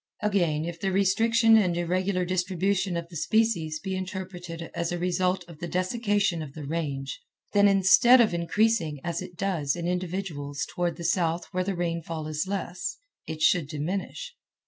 Again, 0.23 0.65
if 0.65 0.79
the 0.79 0.91
restriction 0.91 1.55
and 1.57 1.77
irregular 1.77 2.25
distribution 2.25 2.97
of 2.97 3.07
the 3.09 3.15
species 3.15 3.79
be 3.79 3.95
interpreted 3.95 4.71
as 4.73 4.91
a 4.91 4.97
result 4.97 5.45
of 5.47 5.59
the 5.59 5.67
desiccation 5.67 6.41
of 6.41 6.53
the 6.53 6.65
Range, 6.65 7.21
then 7.53 7.67
instead 7.67 8.19
of 8.19 8.33
increasing 8.33 8.99
as 9.03 9.21
it 9.21 9.37
does 9.37 9.75
in 9.75 9.87
individuals 9.87 10.65
toward 10.67 10.95
the 10.95 11.03
south 11.03 11.45
where 11.51 11.63
the 11.63 11.75
rainfall 11.75 12.25
is 12.25 12.47
less, 12.47 12.97
it 13.27 13.43
should 13.43 13.67
diminish. 13.67 14.35